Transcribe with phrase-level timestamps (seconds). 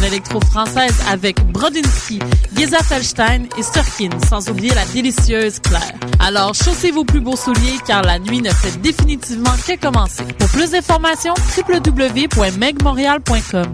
[0.00, 2.18] l'électro-française avec Brodinski,
[2.56, 5.94] Geza Felstein et Sturkin, sans oublier la délicieuse Claire.
[6.18, 10.24] Alors, chaussez vos plus beaux souliers car la nuit ne fait définitivement que commencer.
[10.38, 13.72] Pour plus d'informations, www.megmontreal.com.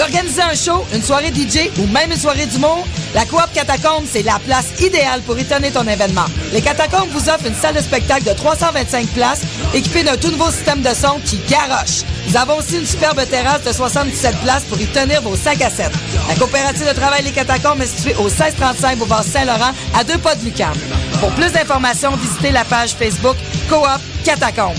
[0.00, 2.86] Tu veux organiser un show, une soirée DJ ou même une soirée monde?
[3.12, 6.24] La Coop Catacombe, c'est la place idéale pour étonner ton événement.
[6.54, 9.42] Les Catacombes vous offrent une salle de spectacle de 325 places
[9.74, 12.04] équipée d'un tout nouveau système de son qui garoche.
[12.26, 15.68] Nous avons aussi une superbe terrasse de 77 places pour y tenir vos sacs à
[15.68, 15.90] 7.
[16.28, 20.34] La coopérative de travail Les Catacombes est située au 1635 Boulevard Saint-Laurent, à deux pas
[20.34, 20.72] de Lucam.
[21.20, 23.36] Pour plus d'informations, visitez la page Facebook
[23.68, 23.84] Coop
[24.24, 24.78] Catacombes.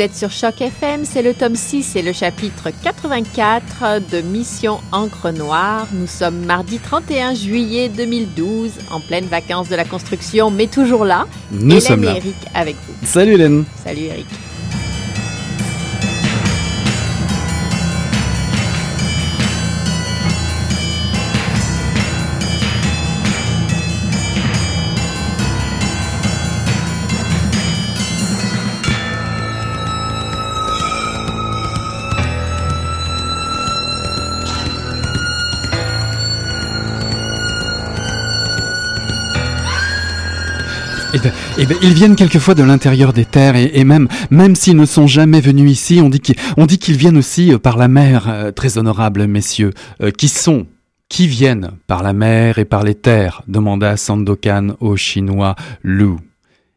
[0.00, 4.80] Vous êtes sur Choc FM, c'est le tome 6 et le chapitre 84 de Mission
[4.92, 5.86] Encre Noire.
[5.92, 11.26] Nous sommes mardi 31 juillet 2012, en pleine vacances de la construction, mais toujours là.
[11.52, 12.14] Nous Hélène sommes là.
[12.14, 12.94] et Eric avec vous.
[13.06, 13.64] Salut Hélène.
[13.84, 14.26] Salut Eric.
[41.62, 45.06] Eh ben, ils viennent quelquefois de l'intérieur des terres et, même, même s'ils ne sont
[45.06, 46.18] jamais venus ici, on dit
[46.78, 49.74] qu'ils, viennent aussi euh, par la mer, euh, très honorables messieurs.
[50.00, 50.66] Euh, qui sont
[51.10, 56.12] Qui viennent par la mer et par les terres demanda Sandokan au chinois Lu.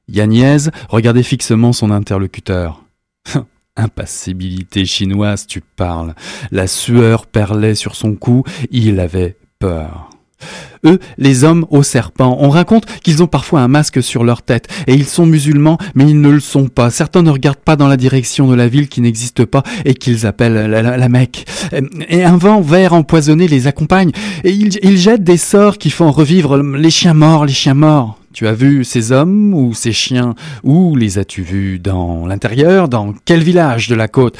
[0.09, 0.57] Yagnez
[0.89, 2.83] regardait fixement son interlocuteur.
[3.77, 6.13] Impassibilité chinoise, tu parles.
[6.51, 10.09] La sueur perlait sur son cou, il avait peur.
[10.85, 14.67] Eux, les hommes aux serpents, on raconte qu'ils ont parfois un masque sur leur tête,
[14.87, 16.89] et ils sont musulmans, mais ils ne le sont pas.
[16.89, 20.25] Certains ne regardent pas dans la direction de la ville qui n'existe pas et qu'ils
[20.25, 21.45] appellent la, Mecque.
[22.09, 24.11] Et un vent vert empoisonné les accompagne,
[24.43, 28.19] et ils jettent des sorts qui font revivre les chiens morts, les chiens morts.
[28.33, 30.33] Tu as vu ces hommes ou ces chiens?
[30.63, 31.77] Où les as-tu vus?
[31.77, 32.89] Dans l'intérieur?
[32.89, 34.37] Dans quel village de la côte?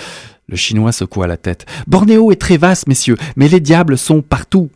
[0.50, 1.68] Le chinois secoua la tête.
[1.86, 4.70] Bornéo est très vaste, messieurs, mais les diables sont partout.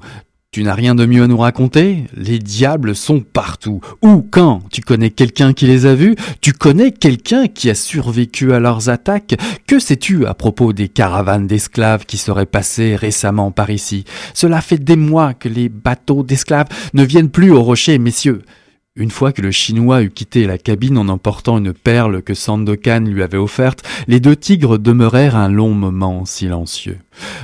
[0.51, 2.05] Tu n'as rien de mieux à nous raconter?
[2.15, 3.81] Les diables sont partout.
[4.01, 4.61] Où Quand?
[4.71, 6.15] Tu connais quelqu'un qui les a vus?
[6.39, 9.35] Tu connais quelqu'un qui a survécu à leurs attaques?
[9.67, 14.05] Que sais-tu à propos des caravanes d'esclaves qui seraient passées récemment par ici?
[14.33, 18.41] Cela fait des mois que les bateaux d'esclaves ne viennent plus au rocher, messieurs.
[18.99, 23.01] Une fois que le Chinois eut quitté la cabine en emportant une perle que Sandokan
[23.01, 26.97] lui avait offerte, les deux tigres demeurèrent un long moment silencieux.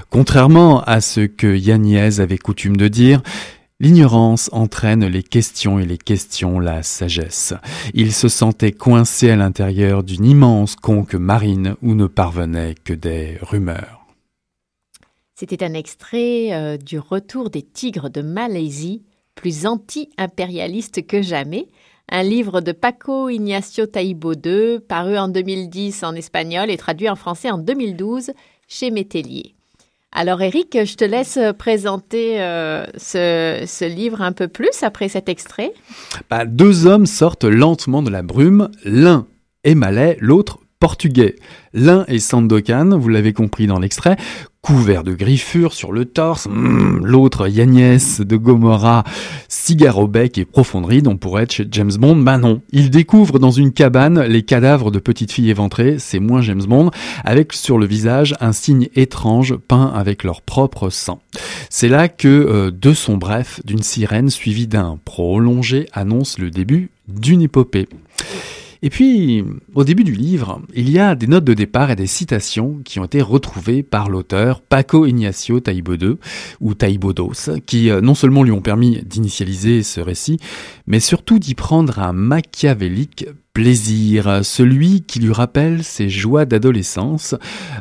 [0.10, 3.22] Contrairement à ce que Yagnez avait coutume de dire,
[3.80, 7.54] L'ignorance entraîne les questions et les questions la sagesse.
[7.94, 13.38] Il se sentait coincé à l'intérieur d'une immense conque marine où ne parvenaient que des
[13.42, 14.06] rumeurs.
[15.36, 19.04] C'était un extrait euh, du Retour des tigres de Malaisie,
[19.35, 21.68] plus anti-impérialiste que jamais,
[22.09, 27.15] un livre de Paco Ignacio Taibo II, paru en 2010 en espagnol et traduit en
[27.15, 28.31] français en 2012
[28.68, 29.56] chez Métellier.
[30.12, 35.74] Alors Eric, je te laisse présenter euh, ce, livre un peu plus après cet extrait.
[36.30, 39.25] Bah, deux hommes sortent lentement de la brume, l'un
[39.63, 40.59] est malais, l'autre
[41.74, 44.18] L'un est Sandokan, vous l'avez compris dans l'extrait,
[44.62, 46.45] couvert de griffures sur le torse.
[46.45, 49.03] Hmm, l'autre, Yagnès de Gomorrah,
[49.47, 52.18] cigare au bec et profonderie, dont pourrait être chez James Bond.
[52.18, 56.41] Bah non, il découvre dans une cabane les cadavres de petites filles éventrées, c'est moins
[56.41, 56.91] James Bond,
[57.24, 61.21] avec sur le visage un signe étrange peint avec leur propre sang.
[61.69, 67.41] C'est là que euh, sons brefs d'une sirène suivie d'un prolongé annonce le début d'une
[67.41, 67.88] épopée.
[68.85, 69.45] Et puis,
[69.75, 73.00] au début du livre, il y a des notes de départ et des citations qui
[73.00, 76.18] ont été retrouvées par l'auteur Paco Ignacio Taibo II,
[76.59, 80.38] ou Taibodos, qui euh, non seulement lui ont permis d'initialiser ce récit,
[80.85, 87.36] mais surtout d'y prendre un machiavélique plaisir, celui qui lui rappelle ses joies d'adolescence,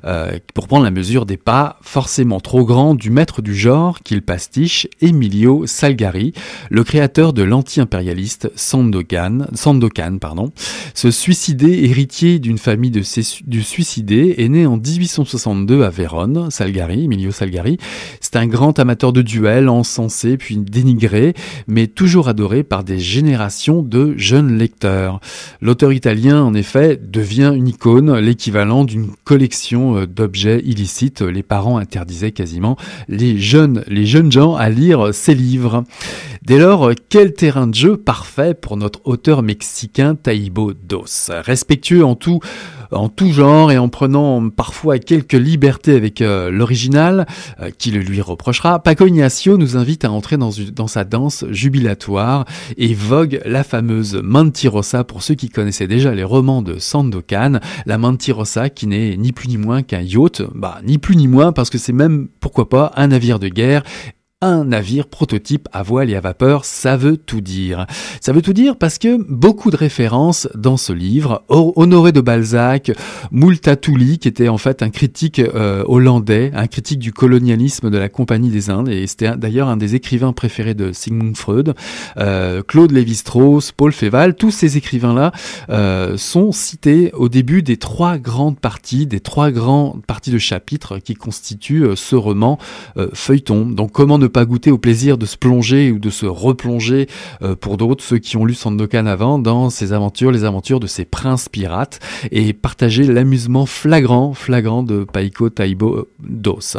[0.05, 4.21] euh, pour prendre la mesure des pas forcément trop grands du maître du genre qu'il
[4.21, 6.35] pastiche, Emilio Salgari,
[6.71, 10.53] le créateur de l'anti-impérialiste Sandokan, Sandokan pardon.
[10.93, 13.03] Ce suicidé, héritier d'une famille de
[13.47, 17.79] du suicidé, est né en 1862 à Vérone, Salgari, Emilio Salgari.
[18.21, 21.33] C'est un grand amateur de duels, encensé puis dénigré,
[21.67, 25.21] mais toujours adoré par des générations de jeunes lecteurs.
[25.63, 31.23] L'auteur italien, en effet, devient une icône, l'équivalent d'une collection euh, d'objets illicites.
[31.23, 32.77] Les parents interdisaient quasiment
[33.07, 35.85] les jeunes, les jeunes gens à lire ses livres.
[36.45, 41.31] Dès lors, quel terrain de jeu parfait pour notre auteur mexicain Taibo Dos?
[41.31, 42.41] Respectueux en tout
[42.93, 47.27] en tout genre et en prenant parfois quelques libertés avec euh, l'original,
[47.61, 51.45] euh, qui le lui reprochera, Paco Ignacio nous invite à entrer dans, dans sa danse
[51.51, 52.45] jubilatoire
[52.77, 55.05] et vogue la fameuse Mentirosa.
[55.05, 59.49] Pour ceux qui connaissaient déjà les romans de Sandokan, la Mentirosa qui n'est ni plus
[59.49, 62.93] ni moins qu'un yacht, bah ni plus ni moins parce que c'est même pourquoi pas
[62.97, 63.83] un navire de guerre
[64.43, 67.87] un navire prototype à voile et à vapeur, ça veut tout dire.
[68.21, 72.91] Ça veut tout dire parce que beaucoup de références dans ce livre, Honoré de Balzac,
[73.31, 78.09] Multatuli, qui était en fait un critique euh, hollandais, un critique du colonialisme de la
[78.09, 81.75] Compagnie des Indes, et c'était d'ailleurs un des écrivains préférés de Sigmund Freud,
[82.19, 85.31] euh, Claude Lévi-Strauss, Paul Féval, tous ces écrivains-là
[85.71, 90.99] euh, sont cités au début des trois grandes parties, des trois grandes parties de chapitres
[90.99, 92.59] qui constituent ce roman
[93.13, 93.67] feuilleton.
[93.67, 97.09] Donc comment ne pas goûter au plaisir de se plonger ou de se replonger
[97.43, 100.87] euh, pour d'autres, ceux qui ont lu Sandokan avant, dans ses aventures, les aventures de
[100.87, 102.01] ces princes pirates,
[102.31, 106.77] et partager l'amusement flagrant, flagrant de Paiko Taibo Dos.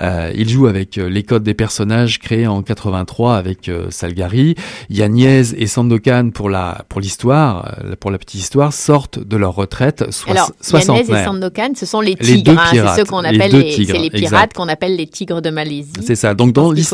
[0.00, 4.54] Euh, il joue avec euh, les codes des personnages créés en 83 avec Salgari.
[4.90, 10.04] Yagnez et Sandokan pour la pour l'histoire, pour la petite histoire, sortent de leur retraite
[10.26, 14.52] Alors, et Sandokan, ce sont les tigres, hein, c'est ceux qu'on appelle les, les pirates
[14.54, 15.92] qu'on appelle les tigres de Malaisie.
[16.04, 16.34] C'est ça.
[16.34, 16.85] Donc dans l'histoire,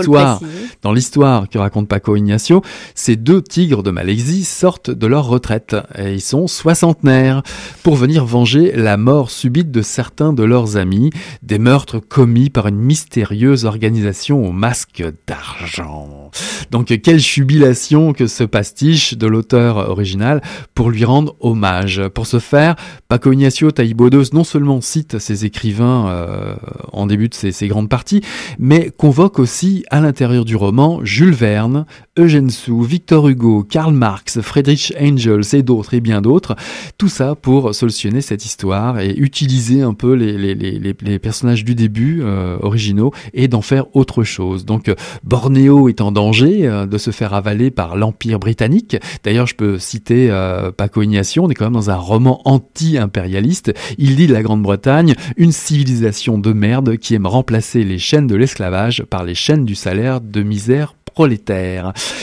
[0.83, 2.63] dans l'histoire que raconte Paco Ignacio,
[2.95, 7.43] ces deux tigres de Malaisie sortent de leur retraite et ils sont soixantenaires
[7.83, 11.11] pour venir venger la mort subite de certains de leurs amis,
[11.43, 16.31] des meurtres commis par une mystérieuse organisation au masque d'argent.
[16.71, 20.43] Donc quelle jubilation que ce pastiche de l'auteur original
[20.75, 22.03] pour lui rendre hommage.
[22.15, 22.77] Pour ce faire,
[23.09, 26.55] Paco Ignacio Taibodos non seulement cite ses écrivains euh,
[26.93, 28.23] en début de ses, ses grandes parties,
[28.59, 31.87] mais convoque aussi à l'intérieur du roman Jules Verne,
[32.19, 36.57] Eugène Sue, Victor Hugo, Karl Marx, Friedrich Engels et d'autres et bien d'autres.
[36.99, 42.59] Tout ça pour solutionner cette histoire et utiliser un peu les, personnages du début euh,
[42.61, 44.67] originaux et d'en faire autre chose.
[44.67, 48.99] Donc euh, Bornéo est en danger euh, de se faire avaler par l'Empire britannique.
[49.25, 50.29] D'ailleurs, je peux citer
[50.77, 53.73] Paco Ignacio, on est quand même dans un roman anti-impérialiste.
[53.97, 58.37] Il dit de la Grande-Bretagne une civilisation de merde qui aime remplacer les chaînes de
[58.37, 60.95] l'esclavage par les chaînes du salaire de misère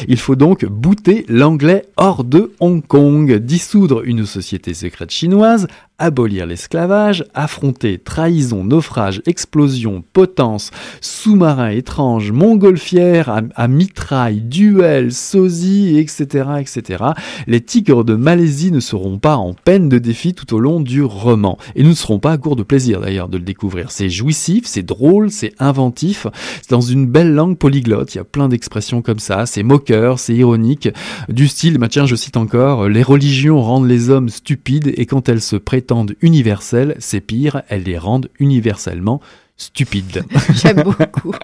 [0.08, 5.67] Il faut donc bouter l'anglais hors de Hong Kong, dissoudre une société secrète chinoise,
[6.00, 16.50] abolir l'esclavage, affronter trahison, naufrage, explosion, potence, sous-marin étrange, montgolfière à, mitraille, duel, sosie, etc.,
[16.60, 17.03] etc.
[17.48, 21.03] Les tigres de Malaisie ne seront pas en peine de défi tout au long du
[21.03, 21.58] roman.
[21.75, 23.91] Et nous ne serons pas à court de plaisir d'ailleurs de le découvrir.
[23.91, 26.27] C'est jouissif, c'est drôle, c'est inventif,
[26.62, 30.20] c'est dans une belle langue polyglotte, il y a plein d'expressions comme ça, c'est moqueur,
[30.20, 30.89] c'est ironique,
[31.27, 35.29] du style, bah tiens je cite encore, les religions rendent les hommes stupides et quand
[35.29, 35.88] elles se prêtent
[36.22, 39.22] universelles, c'est pire, elles les rendent universellement
[39.60, 40.24] stupide.
[40.56, 41.36] J'aime beaucoup.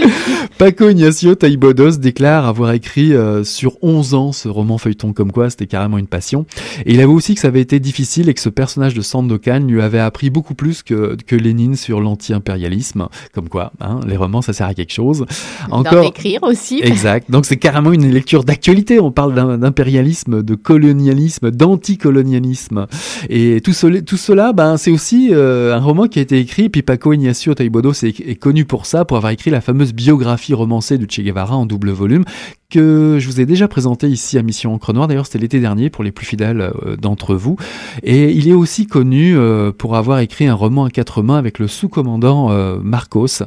[0.58, 5.50] Paco Ignacio Taibodos déclare avoir écrit euh, sur 11 ans ce roman feuilleton comme quoi
[5.50, 6.46] c'était carrément une passion.
[6.86, 9.60] Et il avoue aussi que ça avait été difficile et que ce personnage de Sandokan
[9.60, 13.08] lui avait appris beaucoup plus que, que Lénine sur l'anti-impérialisme.
[13.34, 15.26] Comme quoi, hein, les romans ça sert à quelque chose.
[15.70, 16.80] D'en écrire aussi.
[16.82, 17.30] Exact.
[17.30, 18.98] Donc c'est carrément une lecture d'actualité.
[18.98, 22.86] On parle d'impérialisme, de colonialisme, d'anticolonialisme.
[23.28, 23.72] Et tout,
[24.06, 26.70] tout cela, ben, c'est aussi euh, un roman qui a été écrit.
[26.70, 30.54] Puis Paco Ignacio Taibodos est, est connu pour ça, pour avoir écrit la fameuse biographie
[30.54, 32.24] romancée de Che Guevara en double volume,
[32.70, 35.08] que je vous ai déjà présenté ici à Mission Encre Noire.
[35.08, 37.56] D'ailleurs, c'était l'été dernier pour les plus fidèles euh, d'entre vous.
[38.02, 41.58] Et il est aussi connu euh, pour avoir écrit un roman à quatre mains avec
[41.58, 43.42] le sous-commandant euh, Marcos,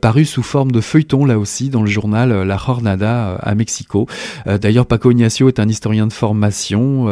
[0.00, 4.06] paru sous forme de feuilleton là aussi dans le journal La Jornada à Mexico.
[4.46, 7.08] D'ailleurs, Paco Ignacio est un historien de formation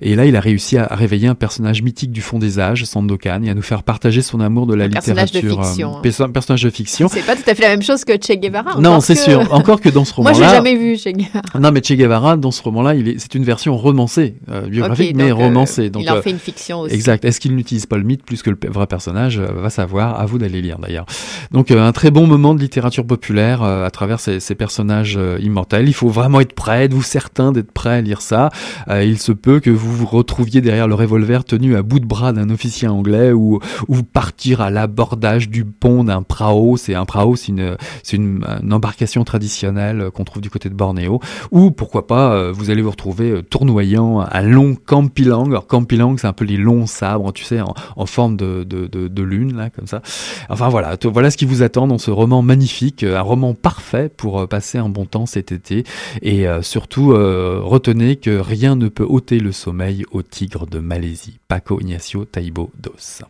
[0.00, 3.42] et là, il a réussi à, réveiller un personnage mythique du fond des âges, Sandokan,
[3.44, 5.14] et à nous faire partager son amour de la un littérature.
[5.14, 6.24] Personnage de fiction.
[6.24, 7.08] Un personnage de fiction.
[7.08, 8.80] C'est pas tout à fait la même chose que Che Guevara.
[8.80, 9.52] Non, c'est sûr.
[9.52, 10.36] Encore que dans ce roman-là.
[10.38, 11.58] Moi, j'ai jamais vu Che Guevara.
[11.58, 15.34] Non, mais Che Guevara, dans ce roman-là, c'est une version romancée, euh, biographique, mais euh,
[15.34, 15.90] romancée.
[15.90, 16.94] Donc, il en euh, fait une fiction aussi.
[16.94, 17.24] Exact.
[17.24, 20.18] Est-ce qu'il n'utilise pas le mythe plus que le vrai personnage Va savoir.
[20.18, 21.06] À vous d'aller lire d'ailleurs.
[21.50, 25.88] Donc un très bon moment de littérature populaire à travers ces, ces personnages immortels.
[25.88, 28.50] Il faut vraiment être prêt, êtes-vous certain d'être prêt à lire ça?
[28.88, 32.32] Il se peut que vous vous retrouviez derrière le revolver tenu à bout de bras
[32.32, 36.76] d'un officier anglais ou, ou partir à l'abordage du pont d'un prao.
[36.76, 37.76] C'est un prao, c'est une,
[38.12, 41.20] une, une embarcation traditionnelle qu'on trouve du côté de Bornéo.
[41.50, 45.46] Ou pourquoi pas, euh, vous allez vous retrouver euh, tournoyant un long campilang.
[45.48, 49.22] Alors campilang, c'est un peu les longs sabres, tu sais, en, forme de, de, de,
[49.22, 50.02] lune là, comme ça.
[50.48, 54.08] Enfin voilà, voilà ce qui vous attend dans ce roman magnifique, euh, un roman parfait
[54.08, 55.84] pour passer un bon temps cet été.
[56.22, 61.38] Et surtout, retenez que rien ne peut ôter le sommeil au tigre de Malaisie.
[61.48, 63.24] Paco Ignacio Taibo Dos.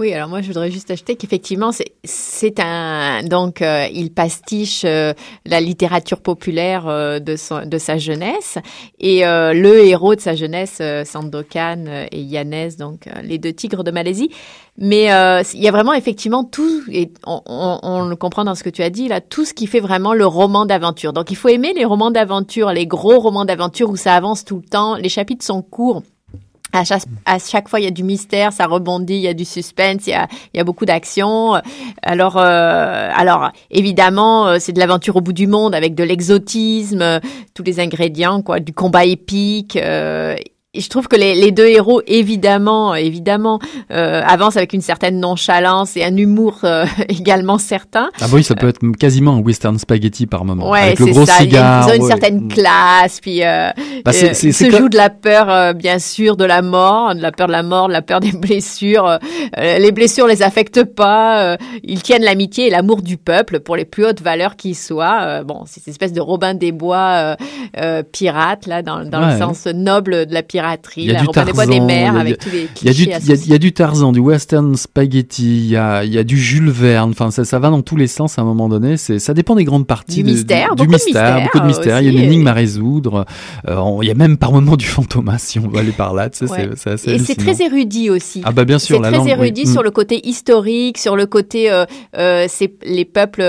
[0.00, 1.70] Oui, alors moi je voudrais juste ajouter qu'effectivement
[2.02, 5.14] c'est un donc euh, il pastiche euh,
[5.46, 8.58] la littérature populaire euh, de son, de sa jeunesse
[8.98, 13.52] et euh, le héros de sa jeunesse euh, Sandokan euh, et Yanez donc les deux
[13.52, 14.30] tigres de Malaisie.
[14.78, 18.64] Mais il y a vraiment effectivement tout et on, on, on le comprend dans ce
[18.64, 21.12] que tu as dit là tout ce qui fait vraiment le roman d'aventure.
[21.12, 24.56] Donc il faut aimer les romans d'aventure, les gros romans d'aventure où ça avance tout
[24.56, 26.02] le temps, les chapitres sont courts.
[26.74, 30.06] À chaque, fois, il y a du mystère, ça rebondit, il y a du suspense,
[30.08, 31.54] il y a, il y a beaucoup d'action.
[32.02, 37.00] Alors, euh, alors évidemment, euh, c'est de l'aventure au bout du monde avec de l'exotisme,
[37.00, 37.20] euh,
[37.54, 39.76] tous les ingrédients, quoi, du combat épique.
[39.76, 40.34] euh,
[40.80, 43.58] je trouve que les, les deux héros, évidemment, évidemment,
[43.90, 48.10] euh, avancent avec une certaine nonchalance et un humour euh, également certain.
[48.20, 50.70] Ah bah oui, ça peut être quasiment un western spaghetti par moment.
[50.70, 51.34] Ouais, avec le c'est gros ça.
[51.38, 51.86] cigare.
[51.88, 52.08] Ils ont une ouais.
[52.08, 53.70] certaine classe, puis euh,
[54.04, 56.44] Bah, c'est- euh, c'est- ils c'est se comme- jouent de la peur, bien sûr, de
[56.44, 59.18] la mort, de la peur de la mort, de la peur des blessures.
[59.56, 61.56] Les blessures les affectent pas.
[61.82, 65.42] ils tiennent l'amitié et l'amour du peuple pour les plus hautes valeurs qui soient.
[65.44, 67.36] Bon, c'est une espèce de Robin des Bois
[68.12, 69.32] pirate là, dans, dans Ouais.
[69.32, 70.63] le sens noble de la piraterie,
[70.96, 72.86] Il y a la du des Tarzan, mers il y a- avec tous les Il
[72.86, 73.36] y, a du, clichés il, y a, associés.
[73.46, 76.70] il y a du Tarzan, du western spaghetti, il y a, y a du Jules
[76.70, 79.34] Verne, enfin ça, ça va dans tous les sens à un moment donné, c'est, ça
[79.34, 80.22] dépend des grandes parties.
[80.22, 82.18] Du de- mystère, du beaucoup de mystère, mystère, beaucoup de mystère, il y a une
[82.18, 83.24] énigme et- à résoudre,
[83.68, 86.14] euh, on- il y a même par moments du fantomas si on veut aller par
[86.14, 86.70] là, tu sais, Ouais.
[86.76, 88.42] c'est, assez Et c'est très érudit aussi.
[88.44, 89.72] Ah bah bien sûr, C'est la très langue, érudit Mm.
[89.72, 91.84] sur le côté historique, sur le côté euh,
[92.18, 93.42] euh, c'est les peuples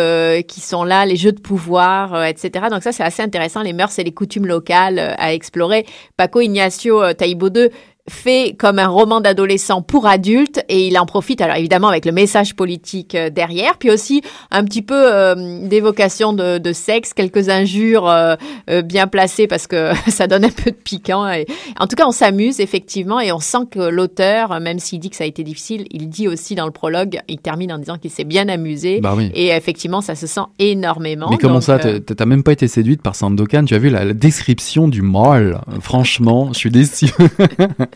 [0.47, 2.65] qui sont là, les jeux de pouvoir, etc.
[2.71, 5.85] Donc ça c'est assez intéressant, les mœurs et les coutumes locales à explorer.
[6.17, 7.69] Paco Ignacio euh, Taibo II
[8.07, 12.11] fait comme un roman d'adolescent pour adultes et il en profite alors évidemment avec le
[12.11, 14.21] message politique euh, derrière puis aussi
[14.51, 18.35] un petit peu euh, d'évocation de, de sexe quelques injures euh,
[18.69, 21.47] euh, bien placées parce que ça donne un peu de piquant et
[21.79, 25.15] en tout cas on s'amuse effectivement et on sent que l'auteur même s'il dit que
[25.15, 28.11] ça a été difficile il dit aussi dans le prologue il termine en disant qu'il
[28.11, 29.31] s'est bien amusé Bah oui.
[29.33, 32.67] et effectivement ça se sent énormément Mais comment Donc, ça, euh, t'as- même pas été
[32.67, 33.65] séduite par Sandokan?
[33.65, 35.59] Tu as vu la, la description du mâle?
[35.81, 37.07] Franchement, je suis déçu.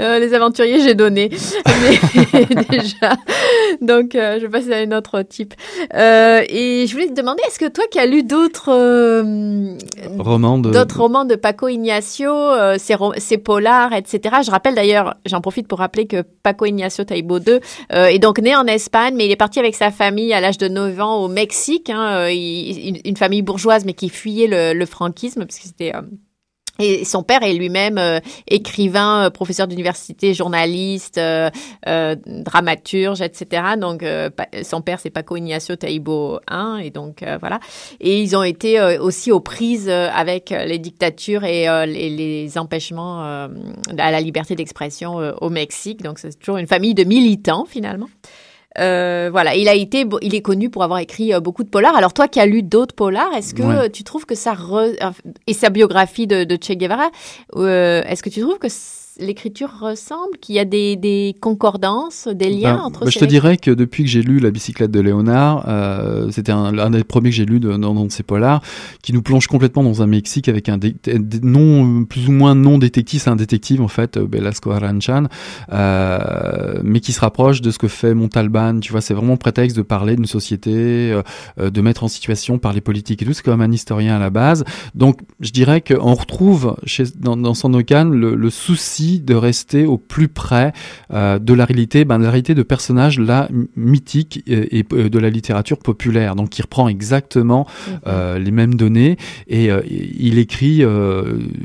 [0.00, 1.30] Euh, les aventuriers, j'ai donné.
[1.66, 3.14] Mais déjà.
[3.80, 5.54] Donc, euh, je passe à un autre type.
[5.94, 8.70] Euh, et je voulais te demander, est-ce que toi qui as lu d'autres
[10.18, 10.70] Roman de.
[10.70, 12.30] d'autres romans de Paco Ignacio,
[12.78, 14.36] ces polars, etc.
[14.44, 17.58] Je rappelle d'ailleurs, j'en profite pour rappeler que Paco Ignacio Taibo II
[17.90, 20.68] est donc né en Espagne, mais il est parti avec sa famille à l'âge de
[20.68, 21.90] 9 ans au Mexique.
[21.90, 25.92] Hein, il- une, une famille bourgeoise, mais qui fuyait le, le franquisme, parce que c'était...
[26.78, 31.50] et son père est lui-même euh, écrivain, euh, professeur d'université, journaliste, euh,
[31.86, 33.62] euh, dramaturge, etc.
[33.78, 34.30] Donc, euh,
[34.62, 37.60] son père, c'est Paco Ignacio Taibo I, et donc euh, voilà.
[38.00, 43.48] Et ils ont été aussi aux prises avec les dictatures et les, les empêchements à
[44.10, 46.02] la liberté d'expression au Mexique.
[46.02, 48.08] Donc, c'est toujours une famille de militants, finalement.
[48.78, 51.94] Euh, voilà, il a été, il est connu pour avoir écrit euh, beaucoup de polars.
[51.96, 53.74] Alors toi qui as lu d'autres polars, est-ce que Ouais.
[53.76, 54.96] euh, tu trouves que ça re-
[55.46, 57.10] et sa biographie de, de Che Guevara,
[57.56, 58.68] euh, est-ce que tu trouves que
[59.20, 63.24] l'écriture ressemble, qu'il y a des, des concordances, des liens Ben, entre je ces te
[63.24, 67.04] dirais que depuis que j'ai lu La bicyclette de Léonard, euh, c'était un, un des
[67.04, 68.62] premiers que j'ai lu de- dans, dans ces polars,
[69.02, 72.32] qui nous plonge complètement dans un Mexique avec un dé- dé- non euh, plus ou
[72.32, 75.24] moins non détective, c'est un détective en fait, euh, Belasco Aranchan,
[75.72, 78.80] euh, mais qui se rapproche de ce que fait Montalban.
[78.80, 80.72] Tu vois, c'est vraiment prétexte de parler d'une société,
[81.12, 81.22] euh,
[81.60, 83.32] euh, de mettre en situation par les politiques et tout.
[83.32, 84.64] C'est quand même un historien à la base.
[84.94, 89.98] Donc, je dirais qu'on retrouve chez, dans, dans Sandokan le, le souci de rester au
[89.98, 90.72] plus près
[91.12, 95.08] euh, de la réalité, ben, de la réalité de personnages là mythiques et, et, euh,
[95.08, 96.34] de la littérature populaire.
[96.36, 98.00] Donc, il reprend exactement Mhm.
[98.06, 99.16] euh, les mêmes données
[99.48, 100.82] et euh, il écrit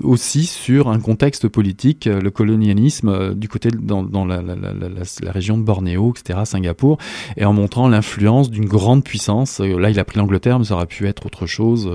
[0.03, 4.74] aussi sur un contexte politique, le colonialisme du côté de- dans, dans la, la, la,
[4.74, 4.89] la,
[5.24, 6.98] la région de Bornéo, etc., Singapour,
[7.36, 9.60] et en montrant l'influence d'une grande puissance.
[9.60, 11.89] Là, il a pris l'Angleterre, mais ça aurait pu être autre chose.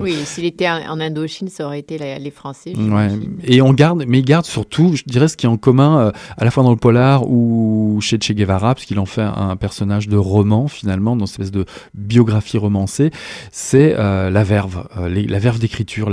[0.00, 2.72] Oui, s'il était en, Indochine, ça aurait été les Français.
[2.76, 3.08] Ouais.
[3.44, 6.10] Et on garde, mais il garde surtout, je dirais, ce qui est en commun euh,
[6.36, 9.56] à la fois dans le polar ou chez Che Guevara, parce qu'il en fait un
[9.56, 11.64] personnage de roman finalement, dans cette espèce de
[11.94, 13.10] biographie romancée,
[13.52, 16.10] c'est euh, la verve, euh, les- la verve d'écriture,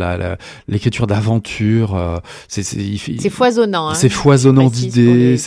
[0.68, 2.22] l'écriture d'aventure.
[3.22, 3.90] c'est foisonnant.
[3.90, 5.38] Hein, c'est foisonnant d'idées,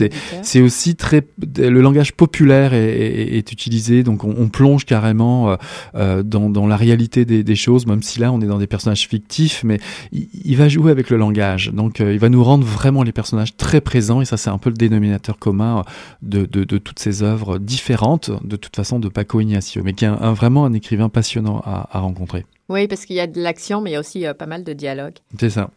[0.43, 1.23] c'est aussi très
[1.59, 5.57] le langage populaire est, est- est utilisé, donc on, on plonge carrément
[5.95, 9.07] dans, dans la réalité des, des choses, même si là on est dans des personnages
[9.09, 9.79] fictifs, mais
[10.13, 13.57] il, il va jouer avec le langage, donc il va nous rendre vraiment les personnages
[13.57, 15.83] très présents, et ça c'est un peu le dénominateur commun euh,
[16.23, 20.05] de, de, de toutes ces œuvres différentes, de toute façon de Paco Ignacio, mais qui
[20.05, 22.47] est un, un- vraiment un écrivain passionnant à, à rencontrer.
[22.69, 24.63] Oui, parce qu'il y a de l'action, mais il y a aussi euh, pas mal
[24.63, 25.17] de dialogues.
[25.41, 25.71] C'est ça.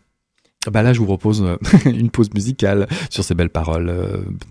[0.70, 1.58] Bah là, je vous propose euh,
[1.90, 3.92] une pause musicale sur ces belles paroles.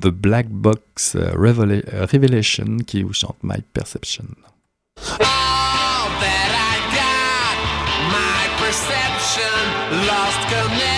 [0.00, 4.25] The Black Box Revela- Revelation qui vous chante My Perception.
[5.20, 7.56] All that I got,
[8.11, 9.54] my perception,
[10.09, 10.89] lost connection.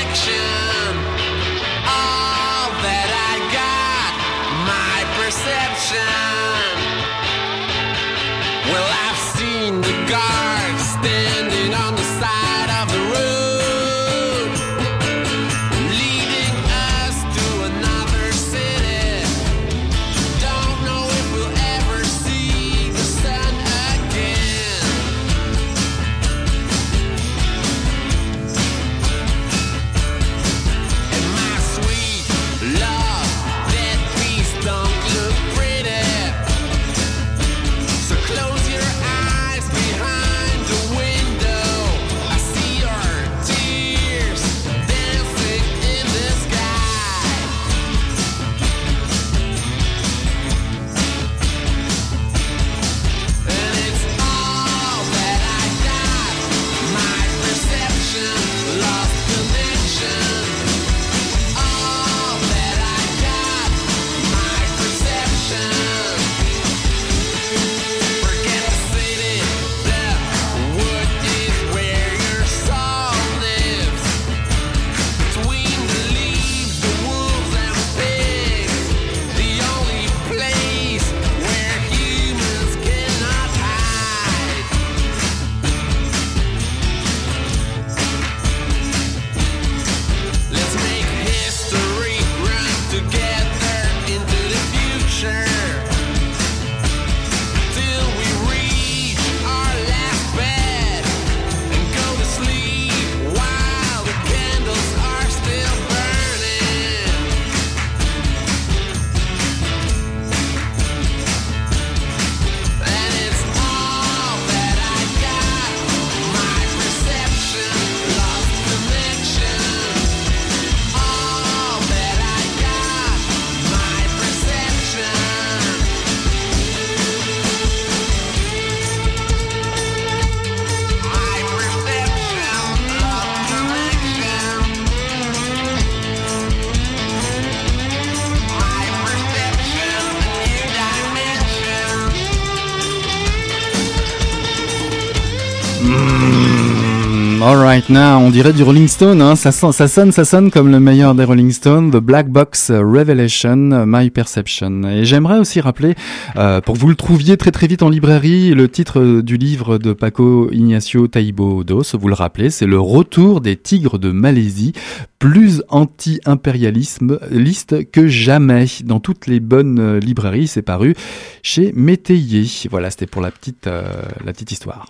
[147.89, 149.35] Now, on dirait du Rolling Stone, hein.
[149.37, 152.71] ça, sent- ça sonne, ça sonne comme le meilleur des Rolling Stones, The Black Box
[152.71, 154.83] Revelation, My Perception.
[154.89, 155.95] Et j'aimerais aussi rappeler,
[156.37, 159.37] euh, pour que vous le trouviez très très vite en librairie, le titre euh, du
[159.37, 164.11] livre de Paco Ignacio Taibo Dos, vous le rappelez, c'est Le Retour des Tigres de
[164.11, 164.73] Malaisie,
[165.19, 170.95] plus anti-impérialisme liste que jamais dans toutes les bonnes euh, librairies, c'est paru
[171.43, 172.47] chez Métayer.
[172.71, 173.83] Voilà, c'était pour la petite, euh,
[174.25, 174.87] la petite histoire.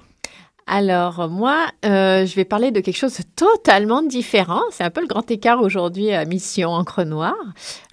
[0.67, 4.63] Alors, moi, euh, je vais parler de quelque chose de totalement différent.
[4.71, 7.35] C'est un peu le grand écart aujourd'hui à Mission Encre Noire.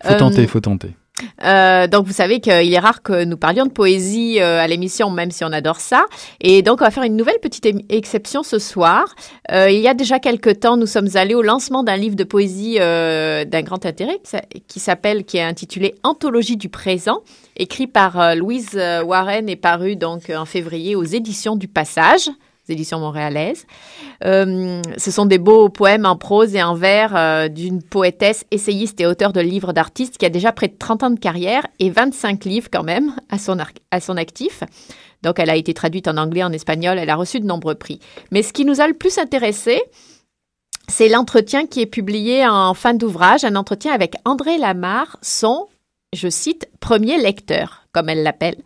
[0.04, 0.96] Faut Euh, tenter, faut tenter.
[1.44, 5.10] Euh, donc, vous savez qu'il est rare que nous parlions de poésie euh, à l'émission,
[5.10, 6.06] même si on adore ça.
[6.40, 9.14] Et donc, on va faire une nouvelle petite exception ce soir.
[9.52, 12.76] Il y a déjà quelque temps, nous sommes allés au lancement d'un livre de poésie
[12.78, 17.20] d'un grand intérêt qui s'a- qui s'appelle, qui est intitulé Anthologie du présent,
[17.58, 22.30] écrit par Louise Warren et paru donc en février aux éditions du Passage
[22.70, 23.66] éditions montréalaises.
[24.26, 29.00] Euh, ce sont des beaux poèmes en prose et en vers euh, d'une poétesse, essayiste
[29.02, 31.90] et auteure de livres d'artistes qui a déjà près de 30 ans de carrière et
[31.90, 33.58] 25 livres quand même à son,
[33.92, 34.64] à son actif.
[35.22, 38.00] Donc elle a été traduite en anglais, en espagnol, elle a reçu de nombreux prix.
[38.32, 39.82] Mais ce qui nous a le plus intéressé,
[40.88, 45.68] c'est l'entretien qui est publié en fin d'ouvrage, un entretien avec André Lamar, son,
[46.14, 48.58] je cite, premier lecteur, comme elle l'appelle.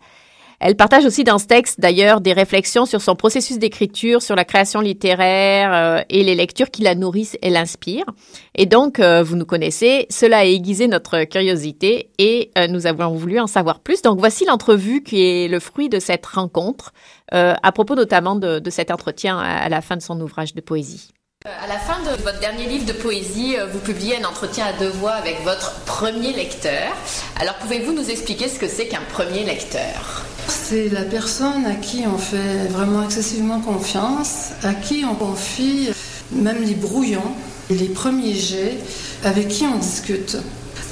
[0.66, 4.46] Elle partage aussi dans ce texte, d'ailleurs, des réflexions sur son processus d'écriture, sur la
[4.46, 8.06] création littéraire euh, et les lectures qui la nourrissent et l'inspirent.
[8.54, 13.14] Et donc, euh, vous nous connaissez, cela a aiguisé notre curiosité et euh, nous avons
[13.14, 14.00] voulu en savoir plus.
[14.00, 16.94] Donc, voici l'entrevue qui est le fruit de cette rencontre,
[17.34, 20.54] euh, à propos notamment de, de cet entretien à, à la fin de son ouvrage
[20.54, 21.10] de poésie.
[21.46, 24.64] Euh, À la fin de votre dernier livre de poésie, euh, vous publiez un entretien
[24.64, 26.96] à deux voix avec votre premier lecteur.
[27.38, 30.22] Alors, pouvez-vous nous expliquer ce que c'est qu'un premier lecteur?
[30.48, 35.90] C'est la personne à qui on fait vraiment excessivement confiance, à qui on confie
[36.32, 37.34] même les brouillons
[37.68, 38.78] les premiers jets,
[39.22, 40.38] avec qui on discute.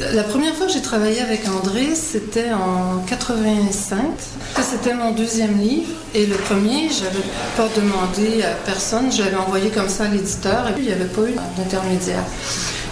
[0.00, 4.00] La première fois que j'ai travaillé avec André, c'était en 85.
[4.62, 5.90] C'était mon deuxième livre.
[6.14, 7.22] Et le premier, je n'avais
[7.56, 9.12] pas demandé à personne.
[9.12, 10.66] Je l'avais envoyé comme ça à l'éditeur.
[10.68, 12.24] Et puis, il n'y avait pas eu d'intermédiaire.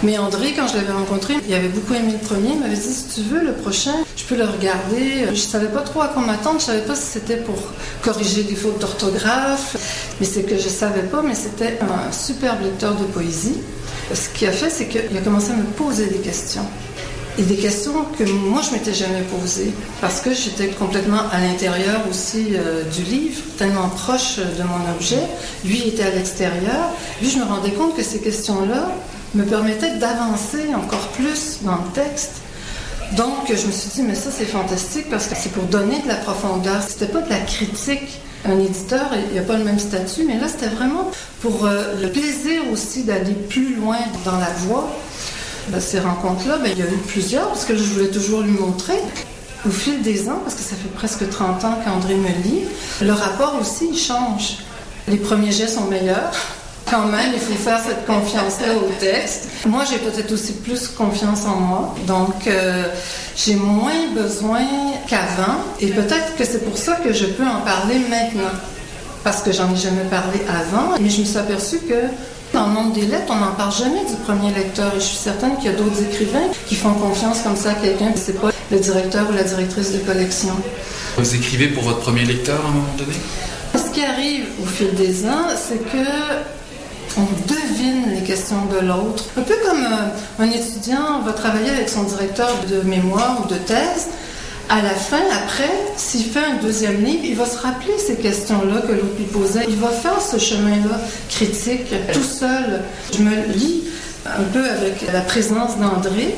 [0.03, 2.49] Mais André, quand je l'avais rencontré, il avait beaucoup aimé le premier.
[2.53, 5.27] Il m'avait dit si tu veux, le prochain, je peux le regarder.
[5.31, 6.59] Je savais pas trop à quoi m'attendre.
[6.59, 7.57] Je savais pas si c'était pour
[8.03, 9.75] corriger des fautes d'orthographe.
[10.19, 13.57] Mais c'est que je savais pas, mais c'était un superbe lecteur de poésie.
[14.13, 16.65] Ce qu'il a fait, c'est qu'il a commencé à me poser des questions.
[17.37, 19.71] Et des questions que moi, je m'étais jamais posées.
[20.01, 25.23] Parce que j'étais complètement à l'intérieur aussi euh, du livre, tellement proche de mon objet.
[25.63, 26.89] Lui était à l'extérieur.
[27.21, 28.91] Lui, je me rendais compte que ces questions-là
[29.33, 32.41] me permettaient d'avancer encore plus dans le texte.
[33.15, 36.07] Donc, je me suis dit, mais ça, c'est fantastique parce que c'est pour donner de
[36.07, 36.81] la profondeur.
[36.87, 38.21] C'était pas de la critique.
[38.43, 41.93] Un éditeur, il n'y a pas le même statut, mais là, c'était vraiment pour euh,
[42.01, 44.89] le plaisir aussi d'aller plus loin dans la voix.
[45.69, 48.51] Ben, ces rencontres-là, ben, il y a eu plusieurs parce que je voulais toujours lui
[48.51, 48.99] montrer.
[49.65, 52.63] Au fil des ans, parce que ça fait presque 30 ans qu'André me lit,
[53.01, 54.57] le rapport aussi, il change.
[55.07, 56.31] Les premiers jets sont meilleurs.
[56.89, 59.47] Quand même, il faut faire cette confiance-là au texte.
[59.65, 61.95] Moi, j'ai peut-être aussi plus confiance en moi.
[62.07, 62.87] Donc, euh,
[63.37, 64.61] j'ai moins besoin
[65.07, 65.57] qu'avant.
[65.79, 68.49] Et peut-être que c'est pour ça que je peux en parler maintenant.
[69.23, 70.97] Parce que j'en ai jamais parlé avant.
[70.99, 72.07] Mais je me suis aperçue que
[72.53, 74.93] dans le monde des lettres, on n'en parle jamais du premier lecteur.
[74.95, 77.73] Et je suis certaine qu'il y a d'autres écrivains qui font confiance comme ça à
[77.75, 78.11] quelqu'un.
[78.15, 80.55] C'est pas le directeur ou la directrice de collection.
[81.17, 83.13] Vous écrivez pour votre premier lecteur à un moment donné?
[83.75, 86.07] Ce qui arrive au fil des ans, c'est que
[87.17, 89.25] on devine les questions de l'autre.
[89.37, 93.55] Un peu comme euh, un étudiant va travailler avec son directeur de mémoire ou de
[93.55, 94.07] thèse.
[94.73, 98.79] À la fin, après, s'il fait un deuxième livre, il va se rappeler ces questions-là
[98.79, 99.65] que l'autre lui posait.
[99.67, 102.79] Il va faire ce chemin-là critique tout seul.
[103.13, 103.83] Je me lis
[104.25, 106.33] un peu avec la présence d'André,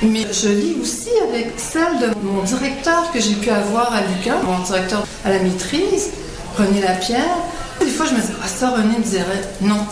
[0.00, 4.38] mais je lis aussi avec celle de mon directeur que j'ai pu avoir à l'UQAM,
[4.42, 6.12] mon directeur à la maîtrise,
[6.56, 7.36] René Lapierre.
[7.78, 9.84] Des fois, je me dis, ah ça, René me dirait, non.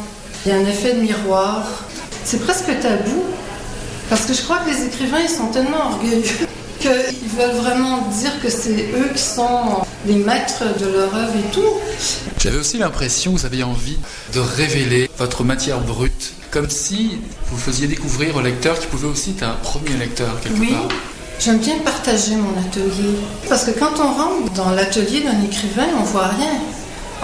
[0.46, 1.66] Il y a un effet de miroir.
[2.24, 3.24] C'est presque tabou,
[4.08, 6.48] parce que je crois que les écrivains, ils sont tellement orgueilleux
[6.80, 11.52] qu'ils veulent vraiment dire que c'est eux qui sont les maîtres de leur œuvre et
[11.52, 11.62] tout.
[12.38, 13.98] J'avais aussi l'impression que vous aviez envie
[14.34, 17.18] de révéler votre matière brute, comme si
[17.50, 20.88] vous faisiez découvrir au lecteur qui pouvait aussi être un premier lecteur quelque Oui, part.
[21.40, 23.16] j'aime bien partager mon atelier.
[23.48, 26.52] Parce que quand on rentre dans l'atelier d'un écrivain, on voit rien.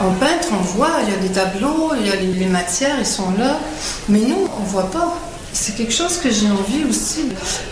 [0.00, 2.96] En peintre, on voit, il y a des tableaux, il y a les, les matières,
[2.98, 3.58] ils sont là.
[4.08, 5.14] Mais nous, on voit pas.
[5.54, 7.26] C'est quelque chose que j'ai envie aussi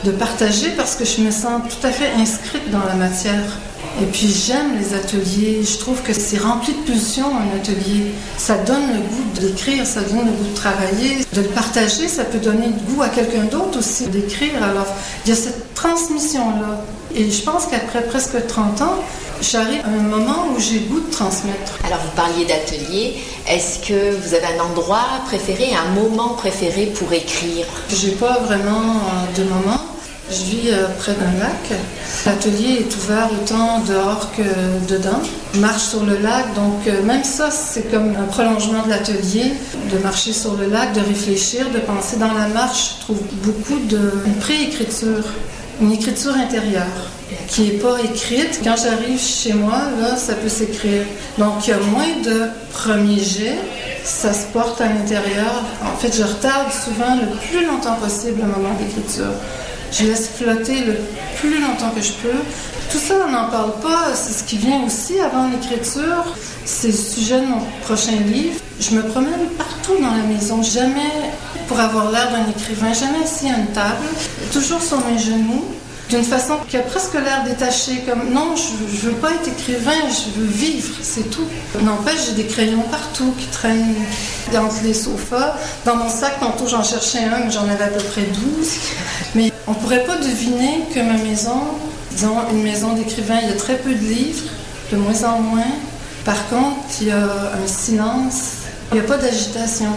[0.04, 3.58] de partager parce que je me sens tout à fait inscrite dans la matière.
[4.00, 5.64] Et puis j'aime les ateliers.
[5.64, 8.12] Je trouve que c'est rempli de pulsions un atelier.
[8.38, 12.06] Ça donne le goût d'écrire, ça donne le goût de travailler, de le partager.
[12.06, 14.62] Ça peut donner le goût à quelqu'un d'autre aussi d'écrire.
[14.62, 14.86] Alors
[15.26, 16.84] il y a cette transmission-là.
[17.16, 18.94] Et je pense qu'après presque 30 ans,
[19.42, 21.78] j'arrive à un moment où j'ai goût de transmettre.
[21.84, 23.16] Alors, vous parliez d'atelier.
[23.48, 27.66] Est-ce que vous avez un endroit préféré, un moment préféré pour écrire?
[27.88, 29.80] J'ai pas vraiment euh, de moment.
[30.30, 31.80] Je vis euh, près d'un lac.
[32.24, 34.42] L'atelier est ouvert autant dehors que
[34.88, 35.20] dedans.
[35.54, 39.52] Je marche sur le lac, donc euh, même ça, c'est comme un prolongement de l'atelier,
[39.92, 42.94] de marcher sur le lac, de réfléchir, de penser dans la marche.
[42.96, 45.24] Je trouve beaucoup de préécriture,
[45.80, 47.10] une écriture intérieure
[47.48, 48.60] qui n'est pas écrite.
[48.64, 51.02] Quand j'arrive chez moi, là, ça peut s'écrire.
[51.38, 53.58] Donc, il y a moins de premiers jets.
[54.04, 55.62] Ça se porte à l'intérieur.
[55.84, 59.32] En fait, je retarde souvent le plus longtemps possible le moment d'écriture.
[59.92, 60.96] Je laisse flotter le
[61.38, 62.38] plus longtemps que je peux.
[62.90, 64.14] Tout ça, on n'en parle pas.
[64.14, 66.24] C'est ce qui vient aussi avant l'écriture.
[66.64, 68.60] C'est le sujet de mon prochain livre.
[68.80, 70.62] Je me promène partout dans la maison.
[70.62, 71.12] Jamais
[71.68, 72.92] pour avoir l'air d'un écrivain.
[72.92, 74.04] Jamais assis à une table.
[74.52, 75.64] Toujours sur mes genoux
[76.12, 79.92] d'une façon qui a presque l'air détachée, comme non, je, je veux pas être écrivain,
[80.10, 81.46] je veux vivre, c'est tout.
[81.80, 83.94] N'empêche, j'ai des crayons partout qui traînent
[84.54, 85.56] entre les sofas.
[85.86, 88.68] Dans mon sac, tantôt j'en cherchais un, mais j'en avais à peu près 12.
[89.34, 91.62] Mais on pourrait pas deviner que ma maison,
[92.10, 94.50] disons une maison d'écrivain, il y a très peu de livres,
[94.92, 95.72] de moins en moins.
[96.26, 99.92] Par contre, il y a un silence, il n'y a pas d'agitation.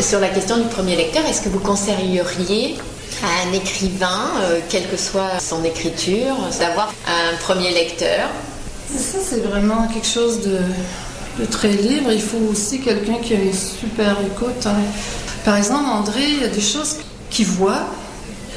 [0.00, 2.78] Sur la question du premier lecteur, est-ce que vous conseilleriez
[3.22, 8.28] à un écrivain, euh, quelle que soit son écriture, d'avoir un premier lecteur
[8.88, 10.58] Ça, c'est vraiment quelque chose de,
[11.46, 12.12] très libre.
[12.12, 14.66] Il faut aussi quelqu'un qui a une super écoute.
[14.66, 14.74] hein.
[15.44, 16.96] Par exemple, André, il y a des choses
[17.30, 17.86] qu'il voit,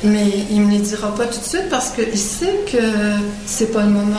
[0.04, 2.78] mais il me les dira pas tout de suite parce qu'il sait que
[3.46, 4.18] c'est pas le moment,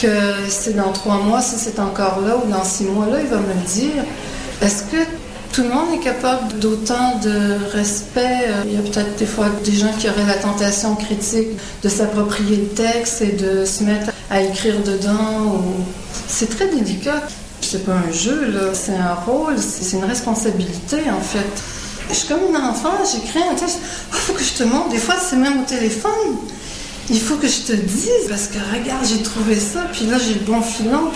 [0.00, 0.08] que
[0.48, 3.36] c'est dans trois mois, si c'est encore là, ou dans six mois, là, il va
[3.36, 4.04] me le dire.
[4.62, 5.04] Est-ce que
[5.52, 8.44] tout le monde est capable d'autant de respect?
[8.48, 11.48] Euh, Il y a peut-être des fois des gens qui auraient la tentation critique
[11.82, 15.62] de s'approprier le texte et de se mettre à écrire dedans.
[16.28, 17.22] C'est très délicat.
[17.60, 18.70] C'est pas un jeu.
[18.74, 21.62] C'est un rôle, c'est une responsabilité, en fait.
[22.10, 23.78] Je suis comme une enfant, j'écris un texte.
[24.12, 24.88] Il faut que je te montre.
[24.90, 26.36] Des fois, c'est même au téléphone.
[27.08, 30.34] Il faut que je te dise, parce que regarde, j'ai trouvé ça, puis là, j'ai
[30.34, 31.10] le bon filon.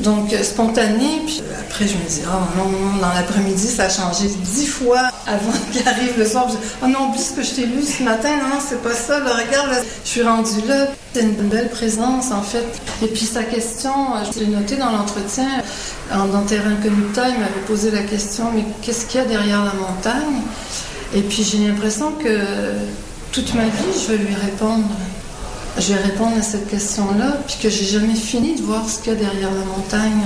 [0.00, 3.84] Donc, euh, spontané, puis euh, après, je me dis, oh non, non, dans l'après-midi, ça
[3.84, 6.46] a changé dix fois avant qu'il arrive le soir.
[6.48, 8.92] Je dis, oh non, oublie ce que je t'ai lu ce matin, non, c'est pas
[8.92, 10.88] ça, là, regarde, là, je suis rendue là.
[11.14, 12.66] C'est une belle présence, en fait.
[13.02, 15.48] Et puis, sa question, euh, je l'ai noté dans l'entretien,
[16.12, 19.64] en- dans Terrain Incognita, il m'avait posé la question, mais qu'est-ce qu'il y a derrière
[19.64, 20.42] la montagne?
[21.14, 22.38] Et puis, j'ai l'impression que
[23.32, 24.84] toute ma vie, je vais lui répondre.
[25.78, 29.12] Je vais répondre à cette question-là, puis que j'ai jamais fini de voir ce qu'il
[29.12, 30.22] y a derrière la montagne.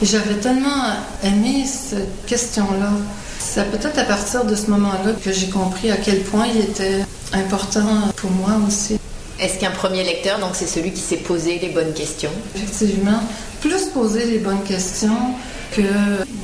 [0.00, 0.94] Et j'avais tellement
[1.24, 2.92] aimé cette question-là.
[3.38, 7.04] C'est peut-être à partir de ce moment-là que j'ai compris à quel point il était
[7.32, 8.98] important pour moi aussi.
[9.40, 12.30] Est-ce qu'un premier lecteur, donc c'est celui qui s'est posé les bonnes questions?
[12.54, 13.20] Effectivement,
[13.60, 15.34] plus poser les bonnes questions
[15.72, 15.82] que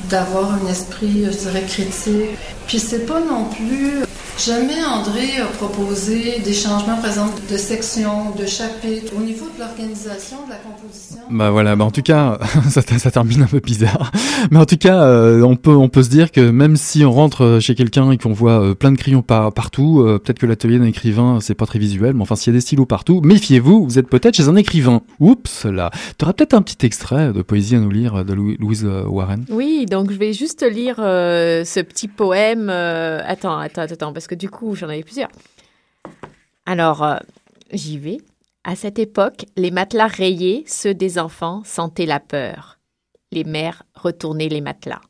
[0.09, 2.37] d'avoir un esprit, je dirais, critique.
[2.67, 4.03] Puis c'est pas non plus.
[4.37, 9.59] Jamais André a proposé des changements, par exemple, de section, de chapitre, au niveau de
[9.59, 11.19] l'organisation, de la composition.
[11.29, 14.11] Bah voilà, bah en tout cas, ça, ça termine un peu bizarre.
[14.51, 17.11] Mais en tout cas, euh, on peut on peut se dire que même si on
[17.11, 20.45] rentre chez quelqu'un et qu'on voit euh, plein de crayons par, partout, euh, peut-être que
[20.45, 23.21] l'atelier d'un écrivain c'est pas très visuel, mais enfin s'il y a des stylos partout,
[23.23, 25.01] méfiez-vous, vous êtes peut-être chez un écrivain.
[25.21, 28.83] Oups là, t'auras peut-être un petit extrait de poésie à nous lire de Louis- Louise
[28.85, 29.45] euh, Warren.
[29.49, 32.67] Oui, donc je vais juste lire euh, ce petit poème.
[32.69, 35.29] euh, attends, attends, attends, parce que du coup, j'en avais plusieurs.
[36.65, 37.17] Alors, euh,
[37.71, 38.17] j'y vais.
[38.63, 42.79] À cette époque, les matelas rayés, ceux des enfants, sentaient la peur.
[43.31, 45.01] Les mères retournaient les matelas.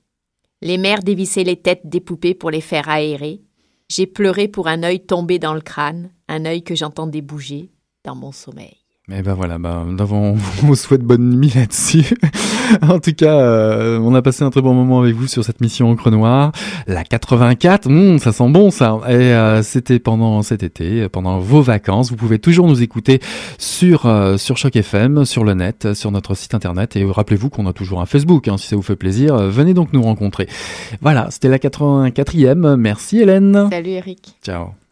[0.61, 3.41] Les mères dévissaient les têtes des poupées pour les faire aérer.
[3.89, 7.69] J'ai pleuré pour un œil tombé dans le crâne, un œil que j'entendais bouger
[8.03, 8.82] dans mon sommeil.
[9.11, 12.15] Et ben voilà, bah, on vous souhaite bonne nuit là-dessus.
[12.81, 15.59] en tout cas, euh, on a passé un très bon moment avec vous sur cette
[15.59, 16.53] mission Encre Noire.
[16.87, 19.01] La 84, hmm, ça sent bon ça.
[19.09, 22.11] Et euh, c'était pendant cet été, pendant vos vacances.
[22.11, 23.19] Vous pouvez toujours nous écouter
[23.57, 26.95] sur euh, sur Choc FM, sur le net, sur notre site internet.
[26.95, 29.35] Et rappelez-vous qu'on a toujours un Facebook, hein, si ça vous fait plaisir.
[29.35, 30.47] euh, venez donc nous rencontrer.
[31.01, 32.77] Voilà, c'était la 84e.
[32.77, 33.67] Merci Hélène.
[33.69, 34.37] Salut Eric.
[34.41, 34.82] Ciao.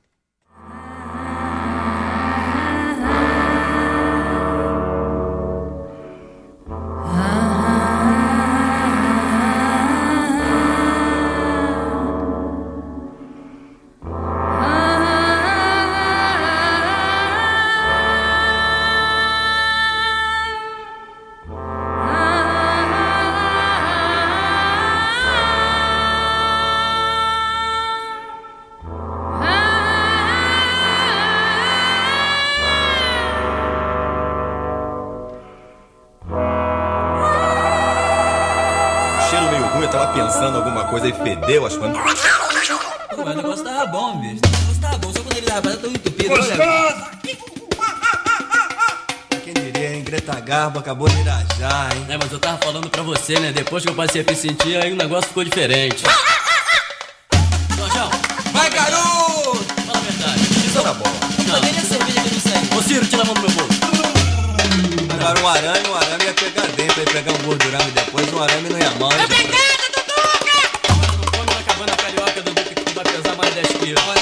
[41.35, 41.75] Fedeu as.
[41.75, 44.41] Pô, mas o negócio tava bom, bicho.
[44.43, 46.33] O negócio tava bom, só quando ele tava tão entupido.
[46.33, 47.11] olha.
[49.43, 50.03] Quem diria, hein?
[50.03, 52.05] Greta Garbo acabou de irajar, hein?
[52.09, 53.51] É, mas eu tava falando pra você, né?
[53.51, 56.03] Depois que eu passei a me sentir, aí o negócio ficou diferente.
[73.91, 74.20] you.